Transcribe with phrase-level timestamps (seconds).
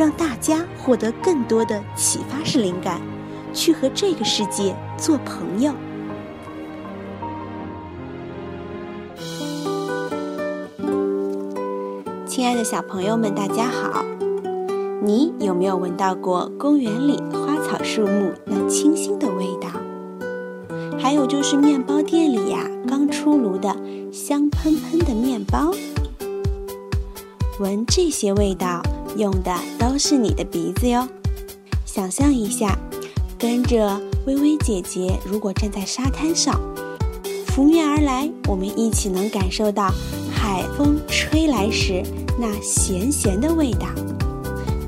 [0.00, 2.98] 让大家获得更多的启发式灵感，
[3.52, 5.74] 去和这个世界做朋友。
[12.24, 14.02] 亲爱的小朋友们，大家好！
[15.02, 19.68] 你有没有闻到过公园里花草树木那清新的味道？
[20.98, 23.76] 还有就是面包店里呀，刚出炉的
[24.10, 25.74] 香喷喷的面包。
[27.58, 28.80] 闻这些味道，
[29.16, 31.06] 用的都是你的鼻子哟。
[31.84, 32.78] 想象一下，
[33.38, 36.60] 跟着微微姐姐，如果站在沙滩上，
[37.46, 39.92] 拂面而来，我们一起能感受到
[40.32, 42.02] 海风吹来时。
[42.38, 43.86] 那咸咸的味道，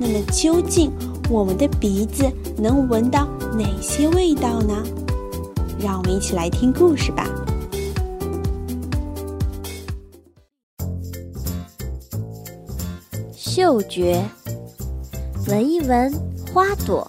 [0.01, 0.91] 那么究竟
[1.29, 2.25] 我们的鼻子
[2.57, 4.83] 能闻到哪些味道呢？
[5.79, 7.29] 让我们一起来听故事吧。
[13.63, 14.21] 嗅觉，
[15.47, 16.13] 闻一闻
[16.53, 17.09] 花朵。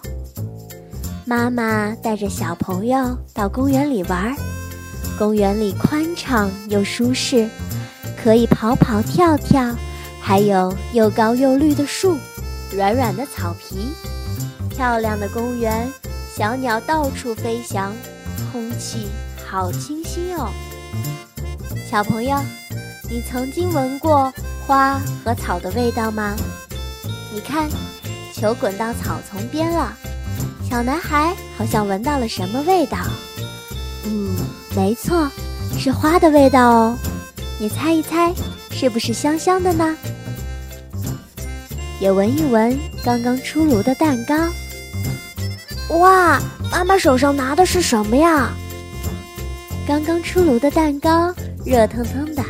[1.25, 4.35] 妈妈带着小朋友到公园里玩，
[5.17, 7.49] 公园里宽敞又舒适，
[8.23, 9.75] 可以跑跑跳跳。
[10.21, 12.15] 还有又高又绿的树，
[12.71, 13.87] 软软的草皮，
[14.69, 15.91] 漂亮的公园，
[16.37, 17.91] 小鸟到处飞翔，
[18.51, 19.07] 空气
[19.43, 20.51] 好清新哦。
[21.89, 22.37] 小朋友，
[23.09, 24.31] 你曾经闻过
[24.65, 26.35] 花和草的味道吗？
[27.33, 27.69] 你看，
[28.33, 29.93] 球滚到草丛边了，
[30.69, 32.97] 小男孩好像闻到了什么味道？
[34.05, 34.35] 嗯，
[34.75, 35.29] 没错，
[35.77, 36.97] 是花的味道哦。
[37.59, 38.33] 你猜一猜，
[38.71, 39.95] 是不是香香的呢？
[41.99, 44.35] 也闻一闻刚刚出炉的蛋糕。
[45.97, 46.39] 哇，
[46.71, 48.51] 妈妈手上拿的是什么呀？
[49.87, 51.33] 刚刚出炉的蛋糕，
[51.65, 52.43] 热腾腾的，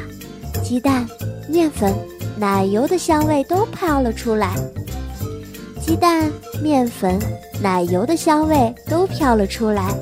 [0.64, 1.08] 鸡蛋、
[1.48, 1.94] 面粉、
[2.38, 4.56] 奶油的香味都飘了出来。
[5.82, 6.32] 鸡蛋、
[6.62, 7.20] 面粉、
[7.62, 9.94] 奶油的香味都飘了出来。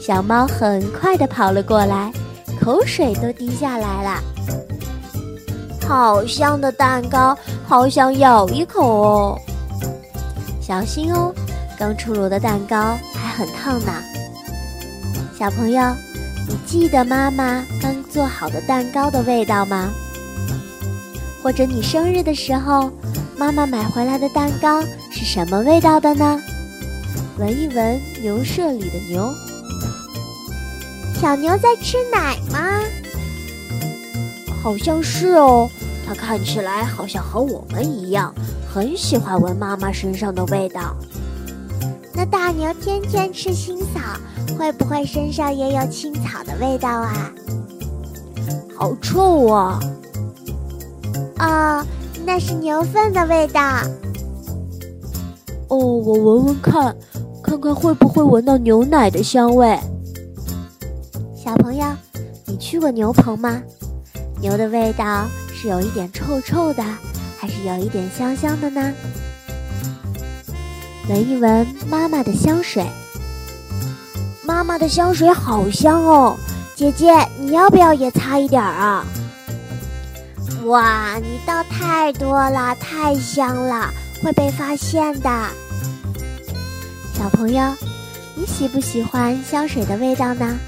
[0.00, 2.12] 小猫很快地跑了过来，
[2.60, 4.22] 口水都滴下来了。
[5.86, 7.36] 好香的蛋糕！
[7.66, 9.38] 好想咬一口哦，
[10.60, 11.34] 小心哦，
[11.78, 13.92] 刚出炉的蛋糕还很烫呢。
[15.36, 15.82] 小朋友，
[16.48, 19.90] 你记得妈妈刚做好的蛋糕的味道吗？
[21.42, 22.90] 或者你生日的时候，
[23.36, 26.40] 妈妈买回来的蛋糕是什么味道的呢？
[27.38, 29.32] 闻一闻牛舍里的牛，
[31.20, 32.80] 小牛在吃奶吗？
[34.62, 35.68] 好像是哦。
[36.06, 38.34] 它看起来好像和我们一样，
[38.74, 40.96] 很喜欢闻妈妈身上的味道。
[42.12, 44.00] 那大牛天天吃青草，
[44.58, 47.32] 会不会身上也有青草的味道啊？
[48.76, 49.80] 好臭啊！
[51.40, 51.84] 哦，
[52.26, 53.60] 那是牛粪的味道。
[55.68, 56.94] 哦，我闻闻看，
[57.42, 59.78] 看看会不会闻到牛奶的香味。
[61.34, 61.86] 小朋友，
[62.46, 63.62] 你去过牛棚吗？
[64.40, 65.26] 牛的味道。
[65.52, 66.82] 是有一点臭臭的，
[67.38, 68.92] 还是有一点香香的呢？
[71.06, 72.86] 闻一闻妈妈的香水，
[74.42, 76.34] 妈妈的香水好香哦！
[76.74, 79.04] 姐姐，你要不要也擦一点啊？
[80.64, 83.90] 哇，你倒太多了，太香了，
[84.22, 85.30] 会被发现的。
[87.14, 87.74] 小朋友，
[88.34, 90.58] 你喜不喜欢香水的味道呢？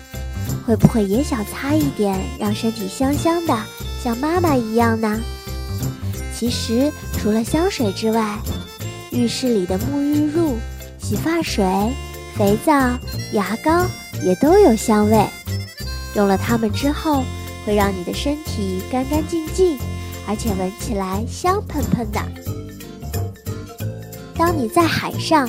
[0.66, 3.56] 会不会也想擦一点，让身体香香的？
[4.02, 5.20] 像妈妈一样呢。
[6.34, 8.38] 其实除了香水之外，
[9.10, 10.56] 浴室里的沐浴露、
[10.98, 11.64] 洗发水、
[12.36, 12.72] 肥皂、
[13.32, 13.86] 牙膏
[14.24, 15.26] 也都有香味。
[16.16, 17.22] 用了它们之后，
[17.64, 19.78] 会让你的身体干干净净，
[20.26, 22.20] 而且闻起来香喷喷的。
[24.36, 25.48] 当你在海上，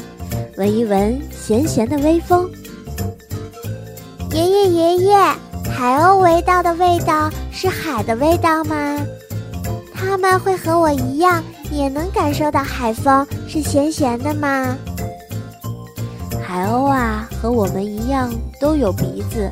[0.58, 2.50] 闻一闻咸咸的微风。
[4.32, 5.18] 爷爷爷爷，
[5.72, 7.30] 海鸥闻到的味道。
[7.56, 8.98] 是海的味道吗？
[9.94, 14.76] 他们会和我一样，也能感受到海风是咸咸的吗？
[16.46, 19.50] 海鸥啊，和我们一样都有鼻子，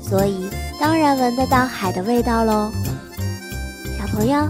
[0.00, 0.48] 所以
[0.80, 2.72] 当然闻得到海的味道喽。
[3.98, 4.48] 小朋友，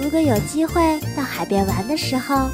[0.00, 2.50] 如果有机会到海边玩的时候，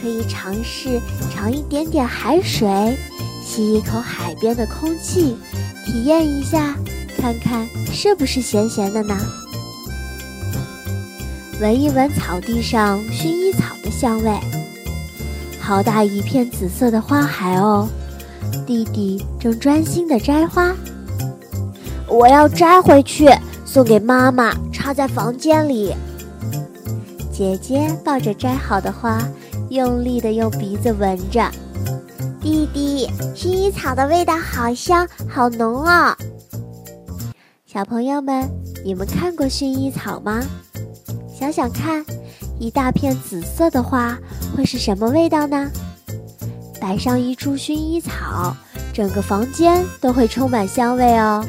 [0.00, 0.98] 可以尝试
[1.30, 2.96] 尝一点点海水，
[3.44, 5.36] 吸一口海边的空气，
[5.84, 6.74] 体验一下，
[7.20, 9.14] 看看是不是咸咸的呢？
[11.60, 14.32] 闻一闻草地上薰衣草的香味，
[15.60, 17.86] 好大一片紫色的花海哦！
[18.66, 20.74] 弟弟正专心地摘花，
[22.08, 23.28] 我要摘回去
[23.64, 25.94] 送给妈妈，插在房间里。
[27.32, 29.22] 姐姐抱着摘好的花，
[29.68, 31.48] 用力地用鼻子闻着。
[32.40, 36.16] 弟弟，薰衣草的味道好香，好浓哦！
[37.66, 38.48] 小朋友们，
[38.84, 40.42] 你们看过薰衣草吗？
[41.32, 42.04] 想想看，
[42.58, 44.18] 一大片紫色的花
[44.56, 45.70] 会是什么味道呢？
[46.80, 48.56] 摆上一株薰衣草，
[48.92, 51.44] 整个房间都会充满香味哦。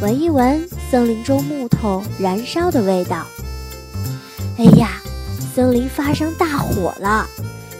[0.00, 3.26] 闻一闻森林中木头燃烧的味道。
[4.56, 4.90] 哎呀，
[5.52, 7.26] 森林发生大火了！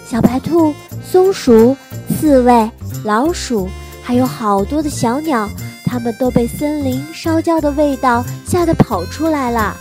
[0.04, 0.74] 小白兔、
[1.08, 1.76] 松鼠、
[2.08, 2.68] 刺猬、
[3.04, 3.68] 老鼠，
[4.02, 5.48] 还有好多的小鸟。
[5.84, 9.76] 它们都被森林烧焦的味道吓得跑出来了。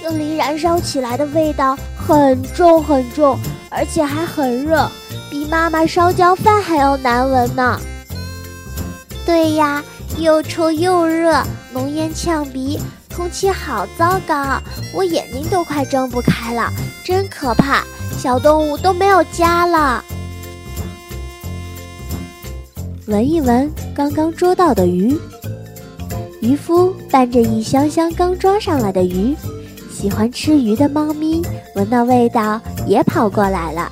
[0.00, 3.36] 森林燃烧起来的味道很重很重，
[3.68, 4.88] 而且还很热，
[5.28, 7.78] 比妈妈烧焦饭还要难闻呢。
[9.26, 9.84] 对呀，
[10.20, 12.78] 又臭又热，浓烟呛鼻，
[13.16, 14.60] 空气好糟糕，
[14.94, 16.70] 我眼睛都快睁不开了，
[17.02, 17.82] 真可怕！
[18.18, 20.04] 小动物都没有家了。
[23.06, 25.18] 闻一闻刚刚捉到的鱼，
[26.42, 29.34] 渔夫搬着一箱箱刚抓上来的鱼，
[29.90, 31.40] 喜欢吃鱼的猫咪
[31.74, 33.90] 闻到味道也跑过来了。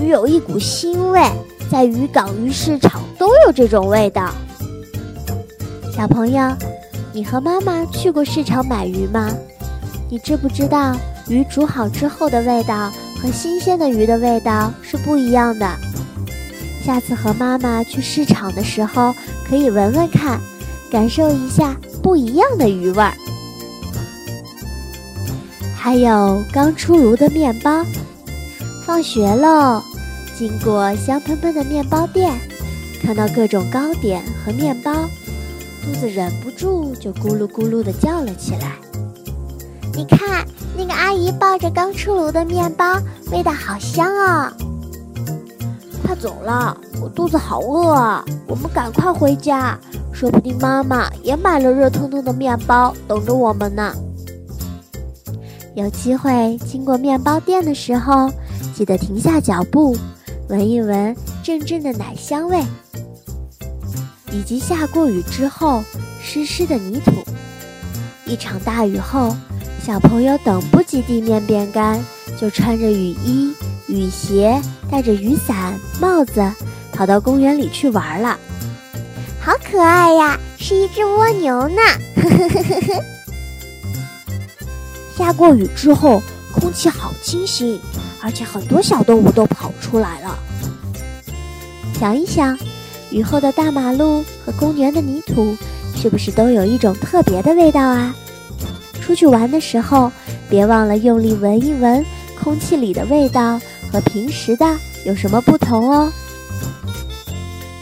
[0.00, 1.20] 鱼有一股腥味，
[1.68, 4.32] 在渔港、鱼市场都有这种味道。
[5.94, 6.56] 小朋友，
[7.12, 9.30] 你和妈妈去过市场买鱼吗？
[10.08, 10.96] 你知不知道
[11.28, 12.90] 鱼煮好之后的味道
[13.20, 15.68] 和新鲜的鱼的味道是不一样的？
[16.84, 19.14] 下次和妈妈去市场的时候，
[19.46, 20.40] 可以闻闻看，
[20.90, 23.12] 感受一下不一样的鱼味儿。
[25.76, 27.84] 还有刚出炉的面包，
[28.86, 29.82] 放学喽，
[30.38, 32.32] 经过香喷喷的面包店，
[33.02, 34.92] 看到各种糕点和面包，
[35.82, 38.76] 肚子忍不住就咕噜咕噜地叫了起来。
[39.94, 40.46] 你看，
[40.76, 43.00] 那个阿姨抱着刚出炉的面包，
[43.32, 44.52] 味道好香哦。
[46.02, 48.24] 快走了，我肚子好饿啊！
[48.46, 49.78] 我们赶快回家，
[50.12, 53.94] 说不定妈妈也买了热腾腾的面包等着我们呢。
[55.74, 58.30] 有机会经过面包店的时候，
[58.74, 59.96] 记得停下脚步，
[60.48, 62.60] 闻一闻阵阵的奶香味，
[64.30, 65.84] 以及下过雨之后
[66.22, 67.24] 湿湿的泥土。
[68.24, 69.36] 一场大雨后，
[69.84, 72.00] 小朋友等不及地面变干，
[72.38, 73.54] 就穿着雨衣。
[73.88, 76.48] 雨鞋，带着雨伞、帽子，
[76.92, 78.38] 跑到公园里去玩了。
[79.40, 81.82] 好可爱呀，是一只蜗牛呢。
[85.18, 86.22] 下过雨之后，
[86.54, 87.80] 空气好清新，
[88.22, 90.38] 而且很多小动物都跑出来了。
[91.98, 92.56] 想一想，
[93.10, 95.56] 雨后的大马路和公园的泥土，
[95.94, 98.14] 是不是都有一种特别的味道啊？
[99.00, 100.10] 出去玩的时候，
[100.48, 102.04] 别忘了用力闻一闻
[102.40, 103.60] 空气里的味道。
[103.92, 104.64] 和平时的
[105.04, 106.12] 有什么不同哦？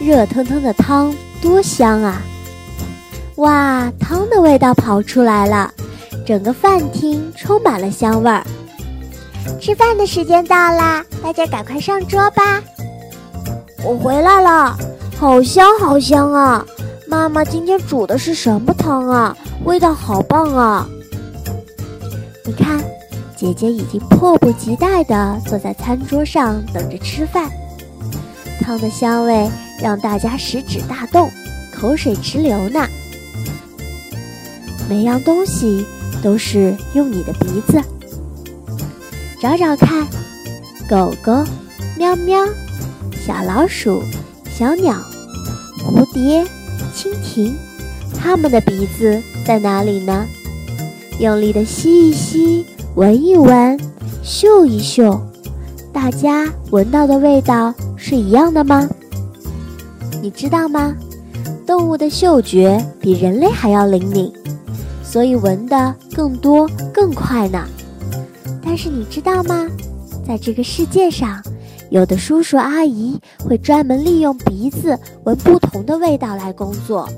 [0.00, 2.22] 热腾腾的汤多香啊！
[3.36, 5.70] 哇，汤的味道跑出来了，
[6.24, 8.42] 整个饭厅充满了香味儿。
[9.60, 12.62] 吃饭的时间到啦，大家赶快上桌吧！
[13.84, 14.74] 我回来了，
[15.18, 16.64] 好香好香啊！
[17.08, 19.36] 妈妈今天煮的是什么汤啊？
[19.64, 20.88] 味道好棒啊！
[22.44, 22.78] 你看。
[23.36, 27.48] 姐姐已经迫不及待地坐在餐桌上等着吃饭，
[28.60, 29.48] 汤的香味
[29.80, 31.30] 让大家食指大动，
[31.72, 32.84] 口水直流呢。
[34.88, 35.86] 每样东西
[36.20, 37.80] 都是用你的鼻子
[39.40, 40.04] 找找看，
[40.90, 41.44] 狗狗、
[41.96, 42.44] 喵喵、
[43.24, 44.02] 小老鼠、
[44.58, 44.92] 小鸟、
[45.78, 46.44] 蝴蝶、
[46.92, 47.54] 蜻蜓，
[48.12, 50.26] 它们的鼻子在哪里呢？
[51.20, 52.66] 用力的吸一吸。
[52.96, 53.78] 闻一闻，
[54.24, 55.20] 嗅一嗅，
[55.92, 58.88] 大家闻到的味道是一样的吗？
[60.20, 60.92] 你知道吗？
[61.64, 64.32] 动物的嗅觉比人类还要灵敏，
[65.04, 67.64] 所以闻的更多更快呢。
[68.60, 69.68] 但是你知道吗？
[70.26, 71.40] 在这个世界上，
[71.90, 77.08] 有的叔叔阿姨会专门利用鼻子闻不同的味道来工作，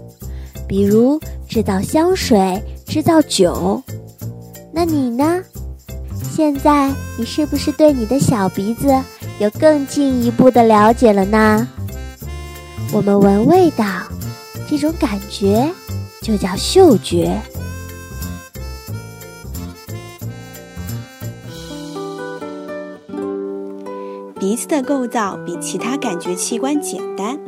[0.68, 3.82] 比如制造香水、制造酒。
[4.72, 5.42] 那你呢？
[6.32, 8.88] 现在你是不是对你的小鼻子
[9.38, 11.68] 有更进一步的了解了呢？
[12.92, 13.84] 我们闻味道，
[14.68, 15.68] 这种感觉
[16.22, 17.40] 就叫嗅觉。
[24.60, 27.40] 子的构造比其他感觉器官简单。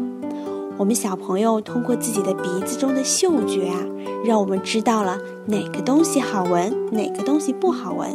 [0.79, 3.79] 我们小朋友通过自己的鼻子中的嗅觉啊，
[4.25, 8.11] 让我们知道了哪个东西好闻，哪个东西不好闻。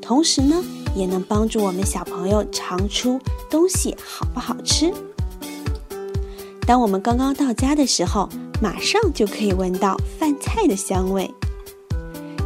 [0.00, 3.20] 同时呢，也能帮助我们小朋友尝出
[3.50, 4.90] 东西好不好吃。
[6.66, 8.30] 当我们刚刚到家的时候，
[8.62, 11.30] 马上就可以闻到饭菜的香味。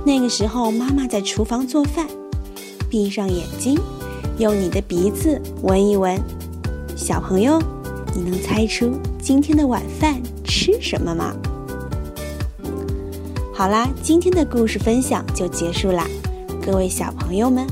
[0.04, 2.08] 那个时候，妈妈在厨房做饭，
[2.90, 3.78] 闭上眼睛。
[4.40, 6.18] 用你的鼻子闻一闻，
[6.96, 7.60] 小朋友，
[8.14, 11.36] 你能猜出今天的晚饭吃什么吗？
[13.52, 16.06] 好啦，今天的故事分享就结束啦，
[16.64, 17.66] 各位小朋友们。